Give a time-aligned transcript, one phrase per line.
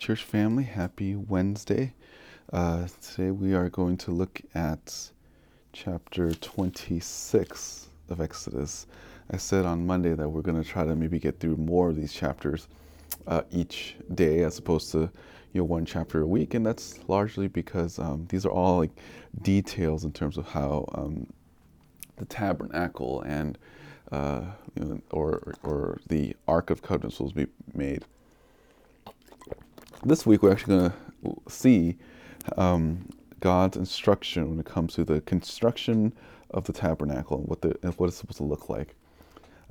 [0.00, 0.64] church family.
[0.64, 1.92] Happy Wednesday.
[2.54, 5.10] Uh, today we are going to look at
[5.74, 8.86] chapter 26 of Exodus.
[9.30, 11.96] I said on Monday that we're going to try to maybe get through more of
[11.96, 12.66] these chapters
[13.26, 15.10] uh, each day as opposed to
[15.52, 18.92] you know one chapter a week, and that's largely because um, these are all like
[19.42, 21.26] details in terms of how um,
[22.16, 23.58] the tabernacle and
[24.12, 24.44] uh,
[24.76, 28.06] you know, or or the Ark of Covenants will be made
[30.04, 31.96] this week we're actually going to see
[32.56, 33.08] um,
[33.40, 36.12] God's instruction when it comes to the construction
[36.50, 38.94] of the tabernacle and what, the, what it's supposed to look like.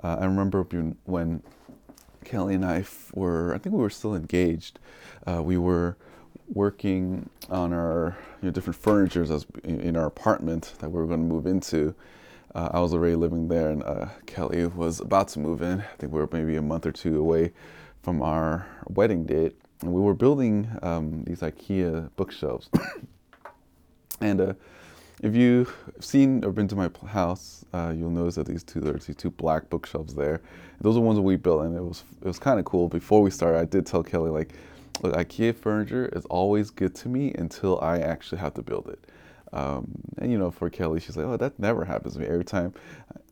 [0.03, 0.65] Uh, I remember
[1.05, 1.43] when
[2.23, 4.79] Kelly and I were, I think we were still engaged,
[5.27, 5.97] uh, we were
[6.53, 11.25] working on our you know, different furnitures in our apartment that we were going to
[11.25, 11.93] move into.
[12.55, 15.81] Uh, I was already living there, and uh, Kelly was about to move in.
[15.81, 17.51] I think we were maybe a month or two away
[18.01, 22.69] from our wedding date and we were building um, these IKEA bookshelves.
[24.21, 24.53] and uh,
[25.21, 29.05] if you've seen or been to my house, uh, you'll notice that these two there's
[29.05, 30.41] these two black bookshelves there.
[30.81, 32.87] Those are ones that we built, and it was it was kind of cool.
[32.87, 34.53] Before we started, I did tell Kelly like,
[35.01, 38.99] look, IKEA furniture is always good to me until I actually have to build it.
[39.51, 42.27] Um, and you know, for Kelly, she's like, oh, that never happens to me.
[42.27, 42.73] Every time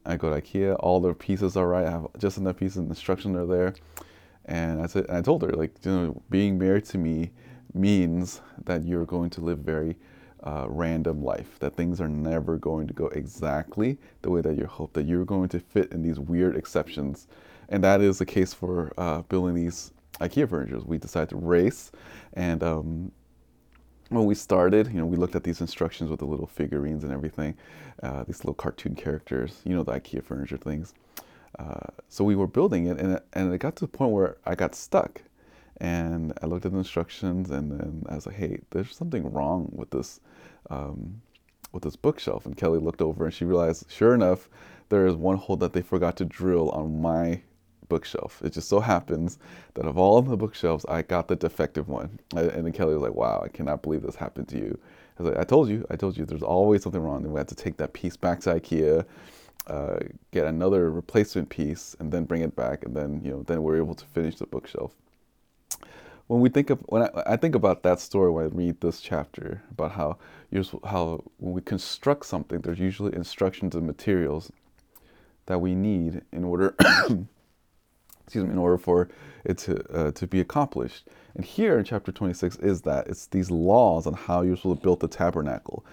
[0.06, 1.86] I go to IKEA, all the pieces are right.
[1.86, 3.74] I have just enough pieces, and instructions are there.
[4.48, 7.32] And I said, and I told her, like, you know, being married to me
[7.74, 9.98] means that you're going to live very
[10.44, 11.60] uh, random life.
[11.60, 14.94] That things are never going to go exactly the way that you hope.
[14.94, 17.28] That you're going to fit in these weird exceptions,
[17.70, 20.80] and that is the case for uh, building these IKEA furniture.
[20.80, 21.92] We decided to race,
[22.34, 23.12] and um,
[24.10, 27.12] when we started, you know, we looked at these instructions with the little figurines and
[27.12, 27.56] everything,
[28.04, 30.94] uh, these little cartoon characters, you know, the IKEA furniture things.
[31.58, 34.56] Uh, so we were building it, and, and it got to the point where I
[34.56, 35.22] got stuck.
[35.80, 39.70] And I looked at the instructions, and then I was like, "Hey, there's something wrong
[39.72, 40.20] with this,
[40.70, 41.22] um,
[41.72, 44.50] with this bookshelf." And Kelly looked over, and she realized, sure enough,
[44.90, 47.42] there is one hole that they forgot to drill on my
[47.90, 48.42] bookshelf.
[48.44, 49.38] It just so happens
[49.76, 52.20] that of all the bookshelves, I got the defective one.
[52.36, 54.80] And then Kelly was like, "Wow, I cannot believe this happened to you."
[55.20, 56.26] I was like, "I told you, I told you.
[56.26, 59.06] There's always something wrong." And we had to take that piece back to IKEA
[59.66, 59.98] uh,
[60.32, 63.78] get another replacement piece and then bring it back, and then you know then we're
[63.78, 64.94] able to finish the bookshelf.
[66.28, 69.02] When we think of when I, I think about that story when I read this
[69.02, 70.18] chapter about how
[70.86, 74.52] how when we construct something, there's usually instructions and materials
[75.48, 76.76] that we need in order
[78.28, 79.10] excuse me in order for
[79.46, 81.08] it to uh, to be accomplished.
[81.36, 84.84] And here in chapter 26 is that it's these laws on how you're supposed to
[84.84, 85.86] build the tabernacle.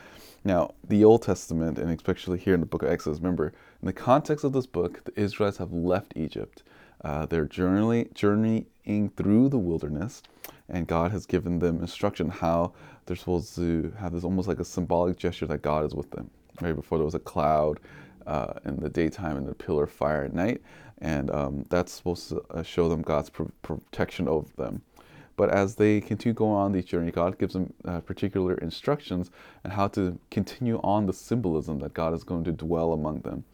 [0.46, 3.94] Now, the Old Testament, and especially here in the book of Exodus, remember, in the
[3.94, 6.62] context of this book, the Israelites have left Egypt.
[7.02, 10.22] Uh, they're journey, journeying through the wilderness,
[10.68, 12.72] and God has given them instruction how
[13.06, 16.30] they're supposed to have this almost like a symbolic gesture that God is with them.
[16.60, 17.80] Right before there was a cloud
[18.26, 20.62] uh, in the daytime and the pillar of fire at night,
[20.98, 24.82] and um, that's supposed to uh, show them God's pr- protection over them.
[25.36, 29.30] But as they continue going on this journey, God gives them uh, particular instructions
[29.64, 33.44] on how to continue on the symbolism that God is going to dwell among them.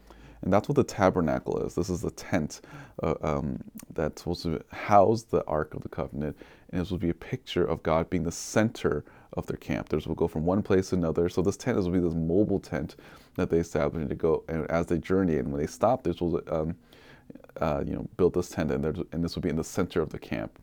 [0.42, 1.74] And that's what the tabernacle is.
[1.74, 2.62] This is the tent
[3.02, 6.36] uh, um, that's supposed to house the Ark of the Covenant.
[6.70, 9.04] And this will be a picture of God being the center
[9.34, 9.88] of their camp.
[9.88, 11.28] Theirs will go from one place to another.
[11.28, 12.96] So this tent is will be this mobile tent
[13.36, 14.44] that they establish to go.
[14.48, 16.74] And as they journey, and when they stop, this will um,
[17.60, 20.10] uh, you know build this tent, and, and this will be in the center of
[20.10, 20.58] the camp.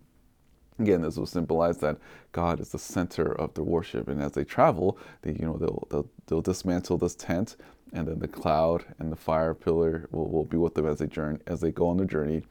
[0.79, 1.97] Again, this will symbolize that
[2.31, 5.87] God is the center of the worship, and as they travel, they you know they'll
[5.89, 7.55] they'll, they'll dismantle this tent,
[7.93, 11.07] and then the cloud and the fire pillar will, will be with them as they
[11.07, 12.43] journey as they go on their journey,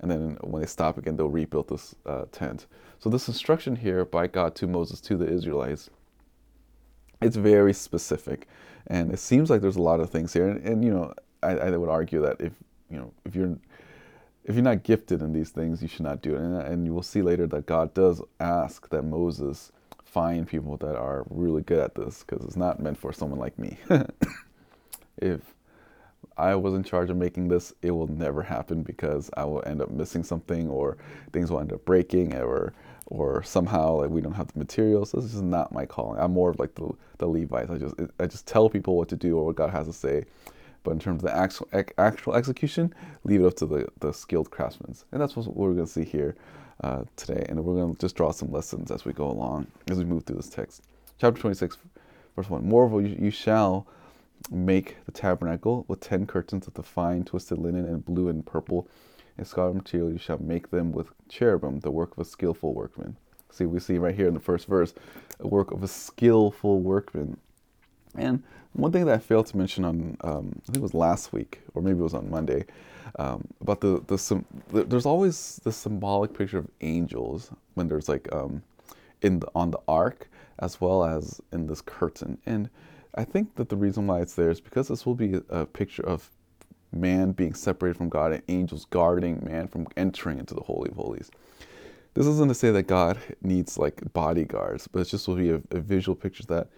[0.00, 2.66] and then when they stop again, they'll rebuild this uh, tent.
[2.98, 5.90] So this instruction here by God to Moses to the Israelites,
[7.20, 8.48] it's very specific,
[8.86, 11.50] and it seems like there's a lot of things here, and, and you know I,
[11.58, 12.54] I would argue that if
[12.88, 13.58] you know if you're
[14.44, 16.40] if you're not gifted in these things, you should not do it.
[16.40, 19.72] And, and you will see later that God does ask that Moses
[20.04, 23.58] find people that are really good at this because it's not meant for someone like
[23.58, 23.78] me.
[25.18, 25.40] if
[26.36, 29.80] I was in charge of making this, it will never happen because I will end
[29.80, 30.98] up missing something or
[31.32, 32.72] things will end up breaking or
[33.06, 35.12] or somehow like we don't have the materials.
[35.12, 36.18] This is not my calling.
[36.20, 37.70] I'm more of like the the Levites.
[37.70, 40.24] I just I just tell people what to do or what God has to say
[40.84, 42.94] but in terms of the actual, actual execution,
[43.24, 44.94] leave it up to the, the skilled craftsmen.
[45.10, 46.36] And that's what we're going to see here
[46.82, 47.44] uh, today.
[47.48, 50.24] And we're going to just draw some lessons as we go along, as we move
[50.24, 50.82] through this text.
[51.18, 51.78] Chapter 26,
[52.36, 52.68] verse 1.
[52.68, 53.86] Moreover, you, you shall
[54.50, 58.86] make the tabernacle with ten curtains of the fine twisted linen and blue and purple
[59.38, 60.12] and scarlet material.
[60.12, 63.16] You shall make them with cherubim, the work of a skillful workman.
[63.50, 64.94] See, we see right here in the first verse,
[65.38, 67.38] a work of a skillful workman.
[68.16, 71.32] And one thing that I failed to mention on, um, I think it was last
[71.32, 72.64] week, or maybe it was on Monday,
[73.18, 78.28] um, about the, the, the, there's always the symbolic picture of angels when there's like
[78.32, 78.62] um,
[79.22, 80.28] in the, on the ark
[80.58, 82.38] as well as in this curtain.
[82.46, 82.68] And
[83.14, 86.04] I think that the reason why it's there is because this will be a, picture
[86.06, 86.30] of
[86.92, 90.96] man being separated from God and angels guarding man from entering into the Holy of
[90.96, 91.30] Holies.
[92.14, 95.60] This isn't to say that God needs like bodyguards, but it's just will be a,
[95.72, 96.68] a visual picture that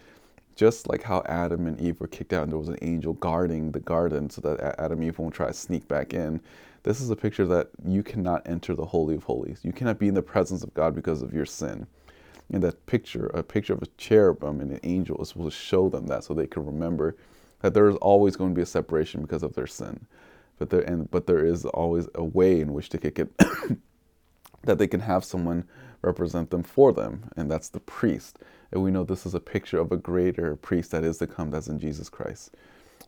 [0.56, 3.70] just like how Adam and Eve were kicked out and there was an angel guarding
[3.70, 6.40] the garden so that Adam and Eve won't try to sneak back in.
[6.82, 9.60] This is a picture that you cannot enter the Holy of Holies.
[9.62, 11.86] You cannot be in the presence of God because of your sin.
[12.50, 15.88] And that picture, a picture of a cherubim and an angel is supposed to show
[15.88, 17.16] them that so they can remember
[17.60, 20.06] that there is always going to be a separation because of their sin.
[20.58, 23.36] But there and but there is always a way in which they can get
[24.62, 25.64] that they can have someone
[26.02, 28.38] represent them for them, and that's the priest.
[28.72, 31.50] And we know this is a picture of a greater priest that is to come,
[31.50, 32.54] that's in Jesus Christ.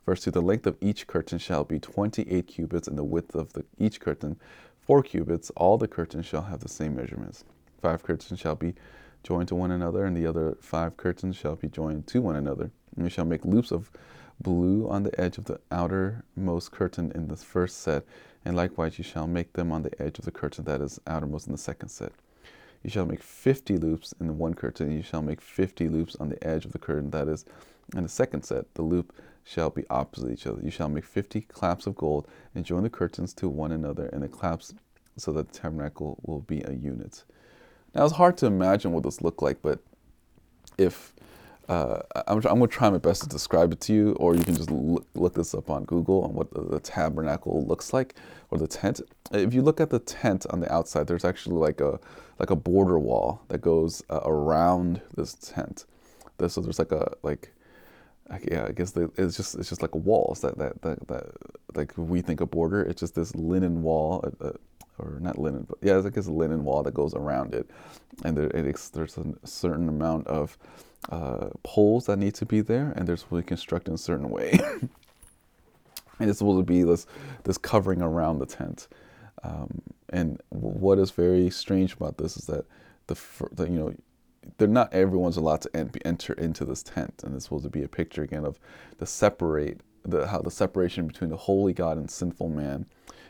[0.07, 3.53] Verse 2 The length of each curtain shall be 28 cubits, and the width of
[3.53, 4.39] the, each curtain
[4.81, 5.51] 4 cubits.
[5.51, 7.45] All the curtains shall have the same measurements.
[7.81, 8.75] Five curtains shall be
[9.23, 12.71] joined to one another, and the other five curtains shall be joined to one another.
[12.97, 13.91] And you shall make loops of
[14.41, 18.05] blue on the edge of the outermost curtain in the first set,
[18.45, 21.47] and likewise you shall make them on the edge of the curtain that is outermost
[21.47, 22.13] in the second set.
[22.83, 26.29] You shall make fifty loops in the one curtain, you shall make fifty loops on
[26.29, 27.45] the edge of the curtain that is
[27.97, 28.73] in the second set.
[28.75, 29.13] The loop
[29.45, 30.61] shall be opposite each other.
[30.63, 34.23] You shall make fifty claps of gold, and join the curtains to one another, and
[34.23, 34.75] the claps
[35.17, 37.25] so that the tabernacle will be a unit.
[37.95, 39.81] Now it's hard to imagine what this looked like, but
[40.77, 41.13] if
[41.69, 44.43] uh, I'm, I'm going to try my best to describe it to you, or you
[44.43, 48.15] can just look, look this up on Google on what the, the, tabernacle looks like,
[48.51, 49.03] or the tent.
[49.33, 52.01] If you look at the tent on the outside, there's actually like a
[52.39, 55.85] like a border wall that goes uh, around this tent.
[56.47, 57.53] so there's like a like,
[58.51, 60.31] yeah, I guess it's just it's just like a wall.
[60.33, 61.27] It's that that that, that
[61.75, 62.83] like we think a border.
[62.83, 64.25] It's just this linen wall.
[64.25, 64.53] Uh, uh
[65.01, 67.71] or not linen, but yeah, it's like a linen wall that goes around it,
[68.25, 70.59] and there, it, there's a certain amount of
[71.11, 73.99] uh, poles that need to be there, and they're supposed to be constructed in a
[73.99, 74.59] certain way.
[74.61, 74.91] and
[76.31, 77.07] it's supposed to be this
[77.45, 78.89] this covering around the tent.
[79.45, 82.67] Um, and what is very strange about this is that
[83.07, 83.17] the,
[83.53, 83.95] the you know
[84.57, 85.71] they're not everyone's allowed to
[86.05, 88.59] enter into this tent, and it's supposed to be a picture again of
[88.99, 92.87] the separate the how the separation between the holy God and sinful man,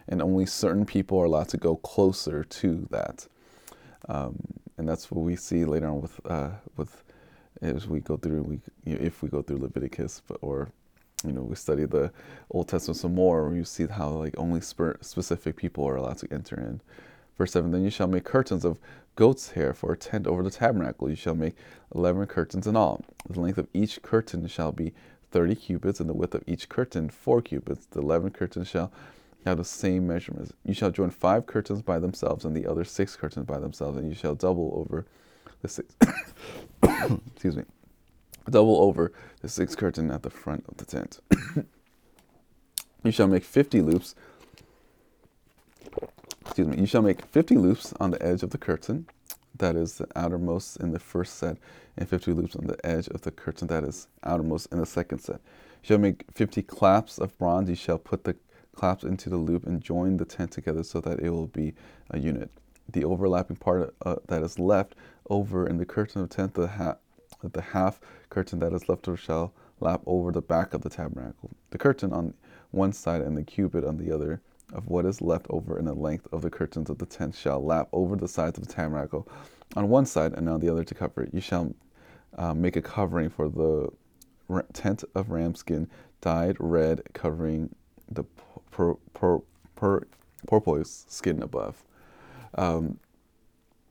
[0.09, 3.27] and only certain people are allowed to go closer to that.
[4.09, 4.37] Um,
[4.77, 7.03] and that's what we see later on with uh, with
[7.63, 10.69] as we go through we you know, if we go through Leviticus, but, or
[11.25, 12.13] you know we study the
[12.51, 16.57] Old Testament some more, you see how like only specific people are allowed to enter
[16.57, 16.81] in.
[17.37, 18.79] Verse seven: Then you shall make curtains of
[19.17, 21.11] goat's hair for a tent over the tabernacle.
[21.11, 21.57] You shall make
[21.95, 23.05] eleven curtains in all.
[23.29, 24.93] The length of each curtain shall be
[25.31, 27.87] thirty cubits, and the width of each curtain four cubits.
[27.87, 28.93] The eleven curtains shall
[29.45, 30.53] have the same measurements.
[30.65, 34.09] You shall join five curtains by themselves, and the other six curtains by themselves, and
[34.09, 35.07] you shall double over
[35.63, 35.95] the six.
[37.33, 37.65] excuse me.
[38.51, 39.13] Double over
[39.43, 41.21] the six curtain at the front of the tent.
[43.05, 44.15] you shall make fifty loops.
[46.43, 46.79] Excuse me.
[46.79, 49.07] You shall make fifty loops on the edge of the curtain,
[49.57, 51.59] that is the outermost in the first set,
[51.97, 55.19] and fifty loops on the edge of the curtain that is outermost in the second
[55.19, 55.41] set.
[55.83, 57.69] You shall make fifty claps of bronze.
[57.69, 58.37] You shall put the
[58.75, 61.75] claps into the loop and join the tent together so that it will be
[62.11, 62.51] a unit.
[62.91, 64.95] The overlapping part uh, that is left
[65.29, 66.97] over in the curtain of tent, the, ha-
[67.43, 71.51] the half curtain that is left over shall lap over the back of the tabernacle.
[71.71, 72.35] The curtain on
[72.71, 74.41] one side and the cubit on the other
[74.73, 77.65] of what is left over in the length of the curtains of the tent shall
[77.65, 79.27] lap over the sides of the tabernacle
[79.77, 81.33] on one side and on the other to cover it.
[81.33, 81.75] You shall
[82.37, 83.91] uh, make a covering for the
[84.73, 85.89] tent of ramskin
[86.21, 87.75] dyed red, covering
[88.11, 88.25] the
[90.47, 91.83] porpoise skin above.
[92.55, 92.99] Um,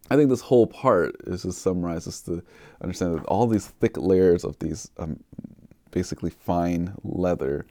[0.10, 2.44] I think this whole part is just to
[2.82, 5.22] understand that all these thick layers of these um,
[5.92, 7.66] basically fine leather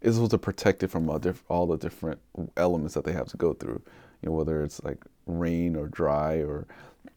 [0.00, 2.18] is supposed to protect it from all, diff- all, the different
[2.56, 3.80] elements that they have to go through.
[4.22, 6.66] You know, whether it's like rain or dry or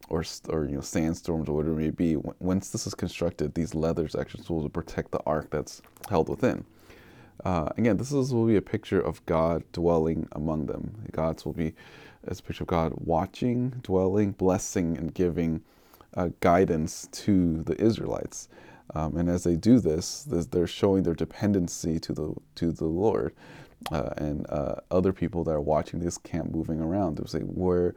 [0.08, 2.16] or or you know sandstorms or whatever it may be.
[2.38, 6.64] Once this is constructed, these leathers actually supposed to protect the ark that's held within.
[7.44, 10.94] Uh, again, this is, will be a picture of God dwelling among them.
[11.12, 11.74] God's will be
[12.26, 15.62] as a picture of God watching, dwelling, blessing, and giving
[16.16, 18.48] uh, guidance to the Israelites.
[18.94, 23.34] Um, and as they do this, they're showing their dependency to the to the Lord.
[23.92, 27.94] Uh, and uh, other people that are watching this camp moving around, they say, "Where,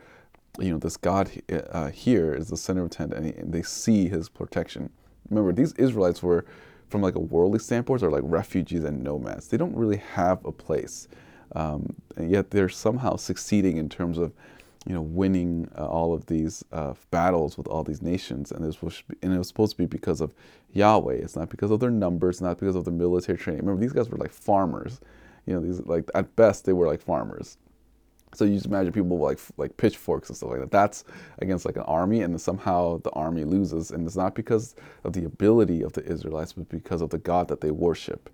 [0.60, 1.32] you know, this God
[1.72, 4.90] uh, here is the center of tent, and they see His protection.
[5.30, 6.44] Remember, these Israelites were,
[6.90, 9.48] from like a worldly standpoint, are like refugees and nomads.
[9.48, 11.08] They don't really have a place,
[11.56, 14.34] um, and yet they're somehow succeeding in terms of,
[14.88, 18.52] you know, winning uh, all of these uh, battles with all these nations.
[18.52, 20.34] And this was, and it was supposed to be because of
[20.74, 21.16] Yahweh.
[21.16, 23.62] It's not because of their numbers, not because of their military training.
[23.62, 25.02] Remember, these guys were like farmers.
[25.46, 27.58] You know, these like at best they were like farmers.
[28.34, 30.72] So you just imagine people with like like pitchforks and stuff like that.
[30.72, 31.04] That's
[31.40, 35.26] against like an army, and somehow the army loses, and it's not because of the
[35.26, 38.30] ability of the Israelites, but because of the God that they worship.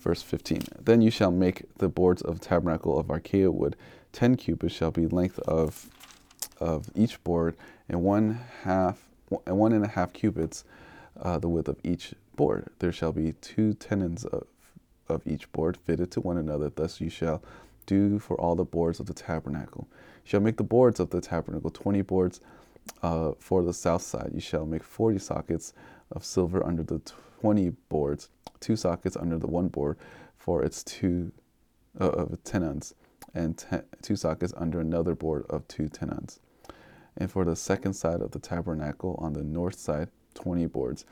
[0.00, 0.62] Verse 15.
[0.80, 3.76] Then you shall make the boards of tabernacle of acacia wood.
[4.12, 5.90] Ten cubits shall be length of
[6.58, 7.54] of each board,
[7.88, 9.02] and one half
[9.46, 10.64] and one and a half cubits
[11.20, 12.68] uh, the width of each board.
[12.78, 14.46] There shall be two tenons of
[15.08, 16.70] of each board fitted to one another.
[16.70, 17.42] Thus you shall
[17.86, 19.86] do for all the boards of the tabernacle.
[20.24, 22.40] You shall make the boards of the tabernacle, 20 boards
[23.02, 24.32] uh, for the south side.
[24.34, 25.72] You shall make 40 sockets
[26.12, 27.00] of silver under the
[27.40, 28.28] 20 boards,
[28.60, 29.98] two sockets under the one board
[30.36, 31.32] for its two
[32.00, 32.94] uh, of tenons,
[33.34, 36.40] and ten, two sockets under another board of two tenons.
[37.16, 41.04] And for the second side of the tabernacle on the north side, 20 boards.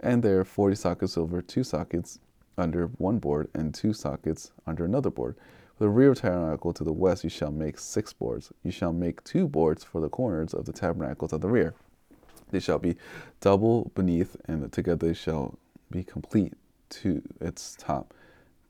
[0.00, 2.18] And there 40 sockets of silver, two sockets
[2.58, 5.36] under one board, and two sockets under another board
[5.76, 8.52] for the rear tabernacle to the west, you shall make six boards.
[8.62, 11.74] You shall make two boards for the corners of the tabernacles at the rear.
[12.54, 12.94] They shall be
[13.40, 15.58] double beneath, and together they shall
[15.90, 16.52] be complete
[16.90, 18.14] to its top,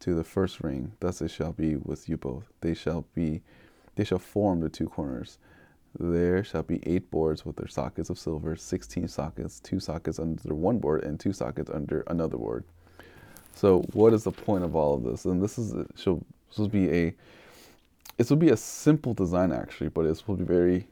[0.01, 0.93] to the first ring.
[1.01, 2.45] Thus it shall be with you both.
[2.63, 3.43] They shall be,
[3.97, 5.37] they shall form the two corners.
[5.99, 10.55] There shall be eight boards with their sockets of silver, sixteen sockets, two sockets under
[10.55, 12.65] one board, and two sockets under another board.
[13.55, 15.27] So, what is the point of all of this?
[15.27, 17.15] And this is shall this will be a
[18.17, 20.87] this will be a simple design actually, but it will be very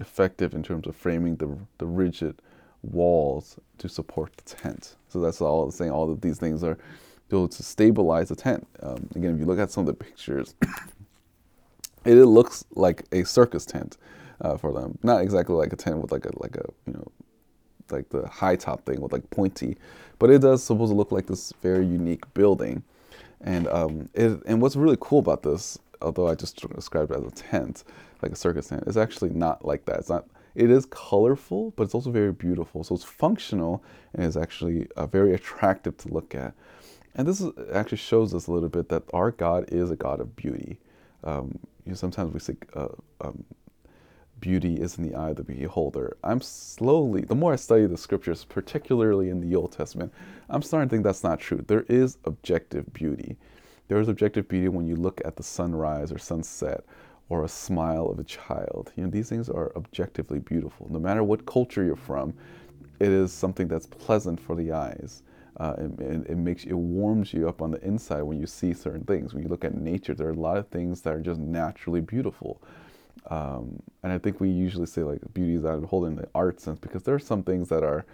[0.00, 2.40] effective in terms of framing the the rigid
[2.82, 4.96] walls to support the tent.
[5.08, 5.90] So that's all saying.
[5.90, 6.78] All of these things are
[7.28, 8.66] built to stabilize the tent.
[8.82, 10.54] Um, again, if you look at some of the pictures,
[12.04, 13.98] it, it looks like a circus tent
[14.40, 14.98] uh, for them.
[15.02, 17.06] Not exactly like a tent with like a like a you know
[17.90, 19.76] like the high top thing with like pointy,
[20.18, 22.82] but it does supposed to look like this very unique building
[23.42, 27.24] and um, it, and what's really cool about this, although I just described it as
[27.24, 27.84] a tent,
[28.22, 30.00] like a circus tent, It's actually not like that.
[30.00, 30.26] It's not.
[30.54, 32.84] It is colorful, but it's also very beautiful.
[32.84, 33.82] So it's functional
[34.14, 36.54] and is actually uh, very attractive to look at.
[37.14, 40.20] And this is, actually shows us a little bit that our God is a God
[40.20, 40.78] of beauty.
[41.24, 42.88] Um, you know, sometimes we say uh,
[43.22, 43.44] um,
[44.40, 46.16] beauty is in the eye of the beholder.
[46.22, 50.12] I'm slowly, the more I study the scriptures, particularly in the Old Testament,
[50.50, 51.64] I'm starting to think that's not true.
[51.66, 53.36] There is objective beauty.
[53.88, 56.84] There is objective beauty when you look at the sunrise or sunset
[57.32, 58.92] or a smile of a child.
[58.94, 60.86] You know, these things are objectively beautiful.
[60.90, 62.34] No matter what culture you're from,
[63.00, 65.22] it is something that's pleasant for the eyes.
[65.56, 69.04] Uh, it, it, makes it warms you up on the inside when you see certain
[69.04, 69.32] things.
[69.32, 72.02] When you look at nature, there are a lot of things that are just naturally
[72.02, 72.60] beautiful.
[73.30, 76.60] Um, and I think we usually say like beauty is out of holding the art
[76.60, 78.04] sense because there are some things that are,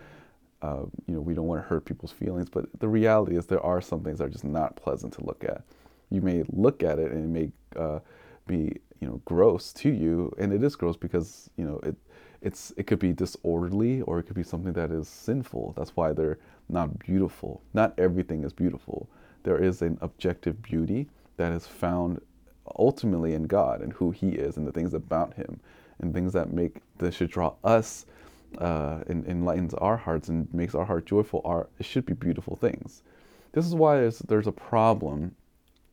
[0.62, 3.66] uh, you know, we don't want to hurt people's feelings, but the reality is there
[3.66, 5.62] are some things that are just not pleasant to look at.
[6.08, 7.98] You may look at it and it may uh,
[8.46, 11.96] be, you know, gross to you, and it is gross because you know it,
[12.42, 15.74] it's it could be disorderly or it could be something that is sinful.
[15.76, 16.38] That's why they're
[16.68, 17.62] not beautiful.
[17.74, 19.08] Not everything is beautiful.
[19.44, 22.20] There is an objective beauty that is found
[22.76, 25.60] ultimately in God and who He is and the things about Him
[26.00, 28.06] and things that make that should draw us
[28.58, 31.40] uh, and enlightens our hearts and makes our heart joyful.
[31.44, 33.02] Are it should be beautiful things.
[33.52, 35.34] This is why there's, there's a problem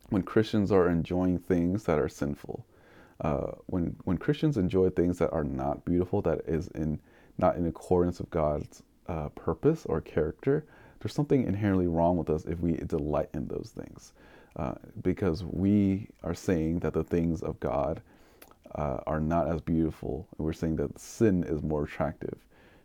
[0.09, 2.65] when Christians are enjoying things that are sinful.
[3.22, 7.00] Uh, when when Christians enjoy things that are not beautiful, that is in
[7.38, 10.65] not in accordance with God's uh, purpose or character,
[11.00, 14.13] there's something inherently wrong with us if we delight in those things.
[14.55, 18.01] Uh, because we are saying that the things of God
[18.75, 20.27] uh, are not as beautiful.
[20.38, 22.38] And we're saying that sin is more attractive.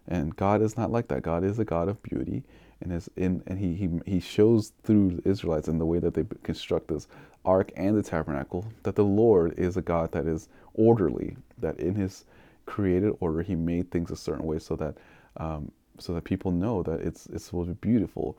[0.09, 1.23] And God is not like that.
[1.23, 2.43] God is a God of beauty.
[2.83, 6.15] And, is in, and he, he, he shows through the Israelites in the way that
[6.15, 7.09] they construct this
[7.45, 11.95] ark and the tabernacle that the Lord is a God that is orderly, that in
[11.95, 12.25] his
[12.67, 14.95] created order he made things a certain way so that
[15.37, 18.37] um, so that people know that it's it's supposed to be beautiful.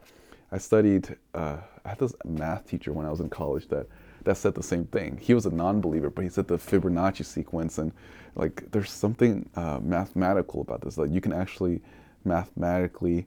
[0.52, 1.16] I studied.
[1.34, 3.88] Uh, I had this math teacher when I was in college that
[4.24, 5.18] that said the same thing.
[5.22, 7.92] He was a non-believer, but he said the Fibonacci sequence and
[8.36, 10.98] like there's something uh, mathematical about this.
[10.98, 11.82] Like you can actually
[12.24, 13.26] mathematically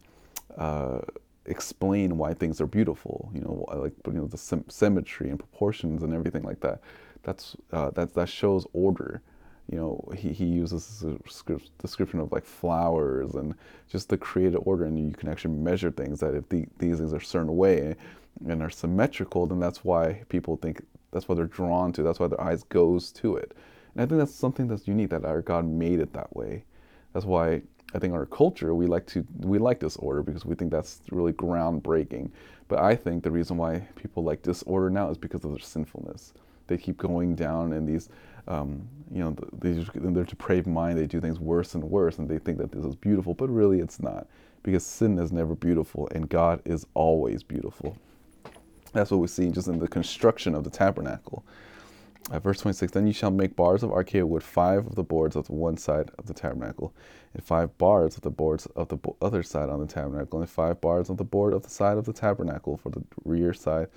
[0.56, 1.00] uh,
[1.46, 3.30] explain why things are beautiful.
[3.34, 6.80] You know, like you know the sym- symmetry and proportions and everything like that.
[7.22, 9.22] That's uh, that that shows order.
[9.70, 11.16] You know, he, he uses a
[11.80, 13.54] description of like flowers and
[13.88, 17.14] just the created order, and you can actually measure things that if the, these things
[17.14, 17.96] are a certain way
[18.46, 20.82] and are symmetrical, then that's why people think
[21.12, 22.02] that's why they're drawn to.
[22.02, 23.56] That's why their eyes goes to it.
[23.94, 26.64] And I think that's something that's unique that our God made it that way.
[27.12, 27.62] That's why
[27.94, 31.32] I think our culture we like to we like disorder because we think that's really
[31.32, 32.30] groundbreaking.
[32.68, 36.34] But I think the reason why people like disorder now is because of their sinfulness.
[36.66, 38.08] They keep going down in these,
[38.48, 42.28] um, you know, they in their depraved mind they do things worse and worse, and
[42.28, 44.26] they think that this is beautiful, but really it's not,
[44.62, 47.98] because sin is never beautiful, and God is always beautiful.
[48.94, 51.44] That's what we see just in the construction of the tabernacle.
[52.31, 55.37] Uh, verse 26 Then you shall make bars of acacia wood, five of the boards
[55.37, 56.95] of the one side of the tabernacle,
[57.35, 60.81] and five bars of the boards of the other side on the tabernacle, and five
[60.81, 63.88] bars of the board of the side of the tabernacle for the rear side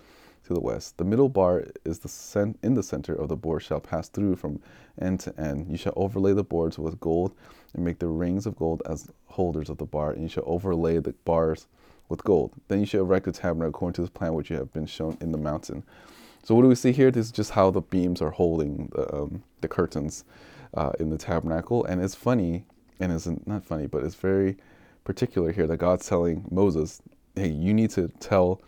[0.45, 0.97] to the west.
[0.97, 4.35] The middle bar is the cent- in the center of the board shall pass through
[4.35, 4.59] from
[4.99, 5.67] end to end.
[5.69, 7.33] You shall overlay the boards with gold,
[7.73, 10.99] and make the rings of gold as holders of the bar, and you shall overlay
[10.99, 11.67] the bars
[12.09, 12.51] with gold.
[12.67, 15.17] Then you shall erect the tabernacle according to the plan which you have been shown
[15.21, 15.83] in the mountain.
[16.47, 17.11] So what do we see here?
[17.11, 20.23] This is just how the beams are holding the, um, the curtains
[20.75, 21.83] uh, in the tabernacle.
[21.83, 22.63] And it's funny,
[23.01, 24.55] and it's not funny, but it's very
[25.03, 27.01] particular here that God's telling Moses,
[27.35, 28.61] hey, you need to tell,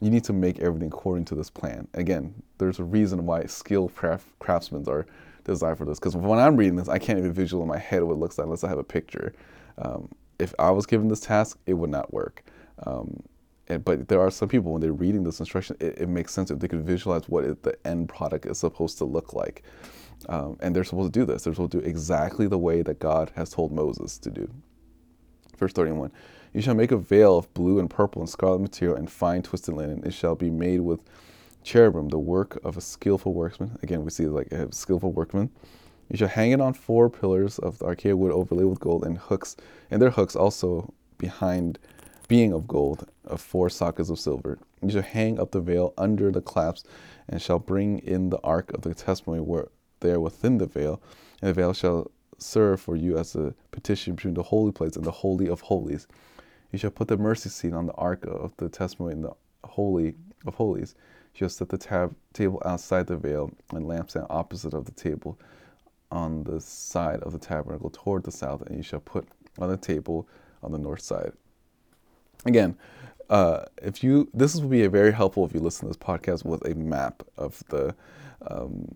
[0.00, 1.86] you need to make everything according to this plan.
[1.92, 5.04] Again, there's a reason why skilled craft, craftsmen are
[5.44, 5.98] designed for this.
[5.98, 8.38] Because when I'm reading this, I can't even visualize in my head what it looks
[8.38, 9.34] like unless I have a picture.
[9.76, 12.44] Um, if I was given this task, it would not work.
[12.86, 13.22] Um,
[13.68, 16.50] and, but there are some people when they're reading this instruction, it, it makes sense
[16.50, 19.62] if they can visualize what it, the end product is supposed to look like.
[20.28, 21.44] Um, and they're supposed to do this.
[21.44, 24.48] They're supposed to do exactly the way that God has told Moses to do.
[25.56, 26.12] Verse 31
[26.52, 29.74] You shall make a veil of blue and purple and scarlet material and fine twisted
[29.74, 30.02] linen.
[30.04, 31.00] It shall be made with
[31.62, 33.78] cherubim, the work of a skillful workman.
[33.82, 35.50] Again, we see like a skillful workman.
[36.08, 39.18] You shall hang it on four pillars of the acacia wood overlaid with gold and
[39.18, 39.56] hooks,
[39.90, 41.78] and their hooks also behind
[42.28, 44.58] being of gold, of four sockets of silver.
[44.82, 46.88] You shall hang up the veil under the clasps,
[47.28, 49.68] and shall bring in the ark of the testimony where
[50.00, 51.00] there within the veil,
[51.40, 55.04] and the veil shall serve for you as a petition between the holy place and
[55.04, 56.06] the holy of holies.
[56.72, 59.32] You shall put the mercy seat on the ark of the testimony in the
[59.64, 60.14] holy
[60.46, 60.94] of holies.
[61.34, 65.38] You shall set the tab- table outside the veil, and lampstand opposite of the table
[66.10, 69.26] on the side of the tabernacle toward the south, and you shall put
[69.58, 70.28] on the table
[70.62, 71.32] on the north side
[72.46, 72.76] again,
[73.28, 76.44] uh, if you this will be a very helpful if you listen to this podcast
[76.44, 77.94] with a map of the
[78.48, 78.88] um,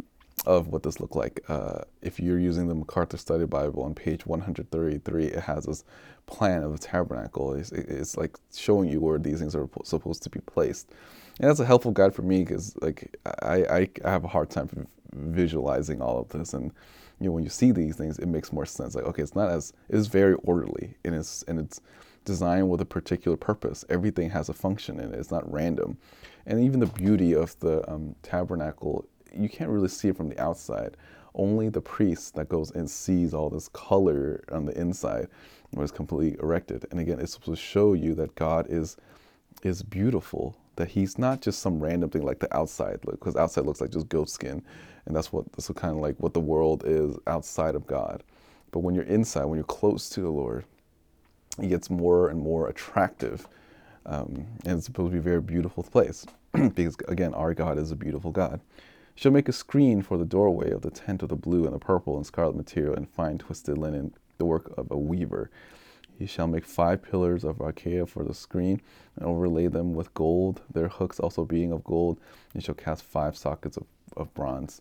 [0.46, 1.42] of what this looked like.
[1.48, 5.84] Uh, if you're using the MacArthur Study Bible on page 133, it has this
[6.26, 7.54] plan of the tabernacle.
[7.54, 10.90] It's, it's like showing you where these things are supposed to be placed,
[11.40, 14.50] and that's a helpful guide for me because like I, I, I have a hard
[14.50, 16.70] time visualizing all of this and
[17.18, 19.50] you know when you see these things it makes more sense like okay it's not
[19.50, 21.80] as it's very orderly and it's and it's
[22.30, 23.84] designed with a particular purpose.
[23.88, 25.18] Everything has a function in it.
[25.18, 25.98] It's not random.
[26.46, 30.40] And even the beauty of the um, tabernacle, you can't really see it from the
[30.40, 30.96] outside.
[31.34, 35.26] Only the priest that goes and sees all this color on the inside
[35.72, 36.86] was completely erected.
[36.92, 38.96] And again, it's supposed to show you that God is
[39.62, 40.56] is beautiful.
[40.76, 43.90] That He's not just some random thing like the outside, look, because outside looks like
[43.90, 44.62] just goat skin,
[45.06, 48.22] and that's what that's kind of like what the world is outside of God.
[48.70, 50.64] But when you're inside, when you're close to the Lord,
[51.58, 53.48] it gets more and more attractive.
[54.06, 56.26] Um, and it's supposed to be a very beautiful place
[56.74, 58.60] because, again, our God is a beautiful God.
[59.14, 61.78] She'll make a screen for the doorway of the tent of the blue and the
[61.78, 65.50] purple and scarlet material and fine twisted linen, the work of a weaver.
[66.18, 68.80] He shall make five pillars of acacia for the screen
[69.16, 72.18] and overlay them with gold, their hooks also being of gold.
[72.54, 73.84] And shall cast five sockets of,
[74.16, 74.80] of bronze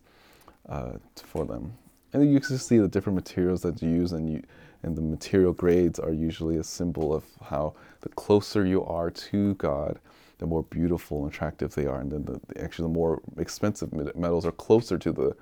[0.68, 1.74] uh, for them.
[2.14, 4.44] And you can see the different materials that you use, and you
[4.84, 9.56] and the material grades are usually a symbol of how the closer you are to
[9.56, 10.00] God,
[10.38, 14.46] the more beautiful and attractive they are, and then the, actually the more expensive metals
[14.46, 15.36] are closer to the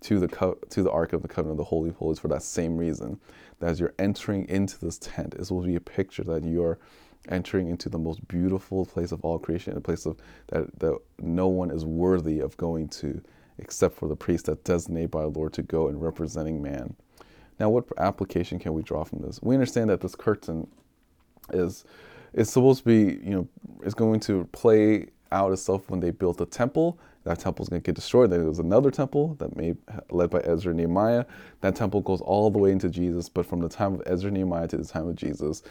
[0.00, 2.28] to the co- to the Ark of the Covenant, of the Holy of Holies, for
[2.28, 3.20] that same reason.
[3.60, 6.78] That as you're entering into this tent, it will be a picture that you are
[7.28, 10.16] entering into the most beautiful place of all creation, a place of
[10.48, 13.22] that, that no one is worthy of going to
[13.58, 16.96] except for the priest that's designated by the Lord to go and representing man.
[17.60, 19.40] Now, what application can we draw from this?
[19.42, 20.66] We understand that this curtain
[21.52, 21.84] is
[22.32, 23.48] is supposed to be, you know,
[23.84, 26.98] is going to play out itself when they built the temple.
[27.24, 28.30] That temple is going to get destroyed.
[28.30, 29.76] Then there was another temple that made
[30.10, 31.24] led by Ezra and Nehemiah.
[31.60, 33.28] That temple goes all the way into Jesus.
[33.28, 35.62] But from the time of Ezra and Nehemiah to the time of Jesus,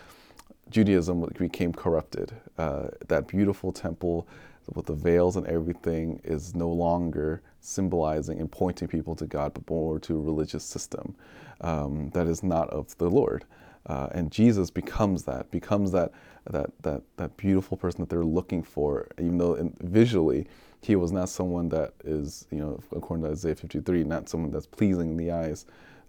[0.70, 2.32] Judaism became corrupted.
[2.58, 4.28] Uh, that beautiful temple
[4.74, 9.70] with the veils and everything is no longer symbolizing and pointing people to God, but
[9.70, 11.16] more to a religious system
[11.62, 13.46] um, that is not of the Lord.
[13.88, 16.12] Uh, and Jesus becomes that, becomes that,
[16.50, 20.48] that, that, that beautiful person that they're looking for, even though in, visually
[20.82, 24.66] he was not someone that is, you know, according to Isaiah 53, not someone that's
[24.66, 25.66] pleasing in the eyes.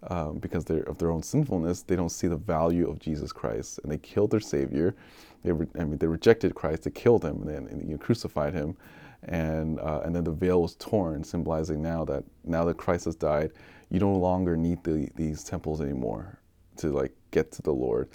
[0.09, 3.91] Um, because of their own sinfulness, they don't see the value of Jesus Christ, and
[3.91, 4.95] they killed their Savior.
[5.43, 6.83] They, re- I mean, they rejected Christ.
[6.83, 8.75] They killed him, and then and, you know, crucified him,
[9.23, 13.15] and uh, and then the veil was torn, symbolizing now that now that Christ has
[13.15, 13.51] died,
[13.89, 16.37] you no longer need the, these temples anymore
[16.77, 18.09] to like get to the Lord,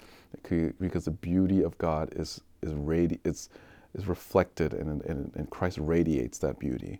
[0.79, 3.49] because the beauty of God is is radi- it's
[3.95, 6.99] is reflected and, and, and Christ radiates that beauty.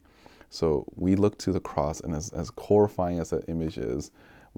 [0.50, 4.10] So we look to the cross, and as, as horrifying as that image is,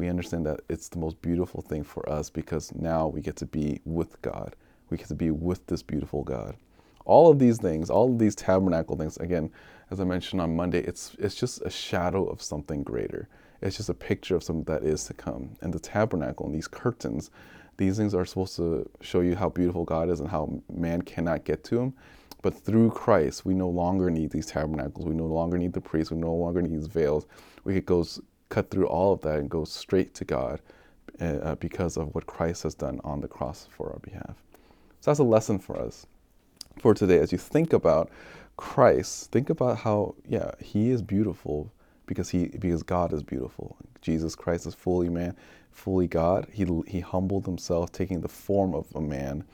[0.01, 3.45] we understand that it's the most beautiful thing for us because now we get to
[3.45, 4.55] be with God.
[4.89, 6.55] We get to be with this beautiful God.
[7.05, 9.51] All of these things, all of these tabernacle things, again,
[9.91, 13.29] as I mentioned on Monday, it's it's just a shadow of something greater.
[13.61, 15.55] It's just a picture of something that is to come.
[15.61, 17.29] And the tabernacle and these curtains,
[17.77, 21.45] these things are supposed to show you how beautiful God is and how man cannot
[21.45, 21.93] get to him.
[22.41, 25.05] But through Christ, we no longer need these tabernacles.
[25.05, 26.11] We no longer need the priests.
[26.11, 27.27] We no longer need these veils.
[27.65, 28.03] We could go
[28.51, 30.61] cut through all of that and go straight to God
[31.19, 34.35] uh, uh, because of what Christ has done on the cross for our behalf.
[34.99, 36.05] So that's a lesson for us
[36.79, 37.17] for today.
[37.17, 38.11] As you think about
[38.57, 41.71] Christ, think about how, yeah, He is beautiful
[42.05, 43.77] because He because God is beautiful.
[44.01, 45.35] Jesus Christ is fully man,
[45.71, 46.47] fully God.
[46.51, 49.45] He He humbled Himself, taking the form of a man,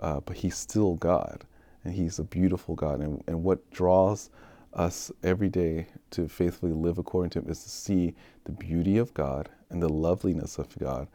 [0.00, 1.44] uh, but He's still God
[1.84, 3.00] and He's a beautiful God.
[3.00, 4.30] And, and what draws
[4.74, 9.14] us every day to faithfully live according to Him is to see the beauty of
[9.14, 11.08] God and the loveliness of God.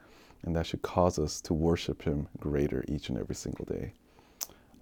[0.43, 3.93] And that should cause us to worship Him greater each and every single day.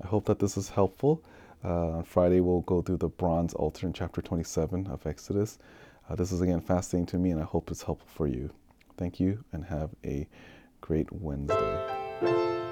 [0.04, 1.24] I hope that this is helpful.
[1.64, 5.58] Uh, Friday, we'll go through the bronze altar in chapter 27 of Exodus.
[6.10, 8.52] Uh, this is again fascinating to me, and I hope it's helpful for you.
[8.98, 10.28] Thank you, and have a
[10.82, 12.65] great Wednesday.